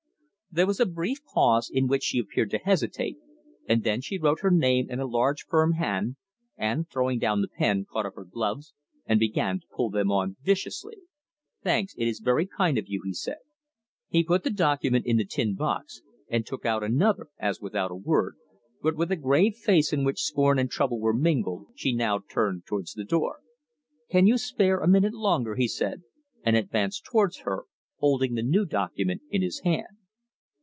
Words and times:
There 0.53 0.67
was 0.67 0.81
a 0.81 0.85
brief 0.85 1.23
pause, 1.33 1.71
in 1.73 1.87
which 1.87 2.03
she 2.03 2.19
appeared 2.19 2.49
to 2.51 2.57
hesitate, 2.57 3.15
and 3.69 3.85
then 3.85 4.01
she 4.01 4.17
wrote 4.17 4.41
her 4.41 4.51
name 4.51 4.89
in 4.89 4.99
a 4.99 5.05
large 5.07 5.45
firm 5.45 5.75
hand, 5.75 6.17
and, 6.57 6.89
throwing 6.89 7.19
down 7.19 7.39
the 7.41 7.47
pen, 7.47 7.85
caught 7.89 8.05
up 8.05 8.15
her 8.15 8.25
gloves, 8.25 8.73
and 9.05 9.17
began 9.17 9.61
to 9.61 9.67
pull 9.73 9.89
them 9.89 10.11
on 10.11 10.35
viciously. 10.43 10.97
"Thanks. 11.63 11.93
It 11.97 12.05
is 12.05 12.19
very 12.19 12.45
kind 12.45 12.77
of 12.77 12.89
you," 12.89 13.01
he 13.05 13.13
said. 13.13 13.37
He 14.09 14.25
put 14.25 14.43
the 14.43 14.49
document 14.49 15.05
in 15.05 15.15
the 15.15 15.23
tin 15.23 15.55
box, 15.55 16.01
and 16.27 16.45
took 16.45 16.65
out 16.65 16.83
another, 16.83 17.29
as 17.39 17.61
without 17.61 17.89
a 17.91 17.95
word, 17.95 18.35
but 18.81 18.97
with 18.97 19.09
a 19.09 19.15
grave 19.15 19.55
face 19.55 19.93
in 19.93 20.03
which 20.03 20.19
scorn 20.23 20.59
and 20.59 20.69
trouble 20.69 20.99
were 20.99 21.13
mingled, 21.13 21.67
she 21.77 21.93
now 21.93 22.19
turned 22.29 22.65
towards 22.65 22.91
the 22.91 23.05
door. 23.05 23.39
"Can 24.09 24.27
you 24.27 24.37
spare 24.37 24.79
a 24.79 24.85
minute 24.89 25.13
longer?" 25.13 25.55
he 25.55 25.69
said, 25.69 26.03
and 26.43 26.57
advanced 26.57 27.05
towards 27.05 27.37
her, 27.43 27.67
holding 27.99 28.33
the 28.33 28.43
new 28.43 28.65
document 28.65 29.21
in 29.29 29.41
his 29.41 29.61
hand. 29.61 29.87